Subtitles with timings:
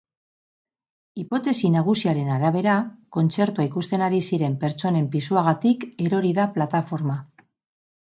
[1.23, 2.79] Hipotesi nagusiaren arabera,
[3.19, 7.25] kontzertua ikusten ari ziren pertsonen pisuagatik erori da plataforma.